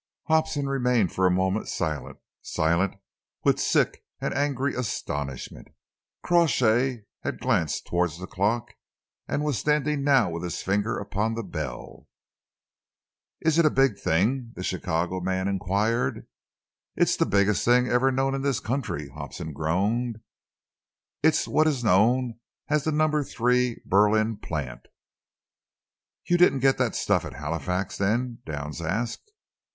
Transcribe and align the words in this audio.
Hobson 0.23 0.67
remained 0.67 1.13
for 1.13 1.27
a 1.27 1.29
moment 1.29 1.67
silent, 1.67 2.17
silent 2.41 2.95
with 3.43 3.59
sick 3.59 4.03
and 4.19 4.33
angry 4.33 4.73
astonishment. 4.73 5.67
Crawshay 6.23 7.03
had 7.19 7.39
glanced 7.39 7.85
towards 7.85 8.17
the 8.17 8.25
clock 8.25 8.71
and 9.27 9.43
was 9.43 9.59
standing 9.59 10.03
now 10.03 10.31
with 10.31 10.41
his 10.43 10.63
finger 10.63 10.97
upon 10.97 11.35
the 11.35 11.43
bell. 11.43 12.07
"Is 13.41 13.59
it 13.59 13.65
a 13.67 13.69
big 13.69 13.99
thing?" 13.99 14.53
the 14.55 14.63
Chicago 14.63 15.19
man 15.19 15.47
enquired. 15.47 16.25
"It's 16.95 17.15
the 17.15 17.27
biggest 17.27 17.63
thing 17.63 17.87
ever 17.87 18.11
known 18.11 18.33
in 18.33 18.41
this 18.41 18.59
country," 18.59 19.07
Hobson 19.09 19.53
groaned. 19.53 20.19
"It's 21.21 21.47
what 21.47 21.67
is 21.67 21.83
known 21.83 22.39
as 22.69 22.85
the 22.85 22.91
Number 22.91 23.23
Three 23.23 23.79
Berlin 23.85 24.37
plant." 24.37 24.87
"You 26.25 26.39
didn't 26.39 26.61
get 26.61 26.79
the 26.79 26.89
stuff 26.93 27.23
at 27.23 27.33
Halifax, 27.33 27.99
then?" 27.99 28.39
Downs 28.47 28.81
asked. 28.81 29.31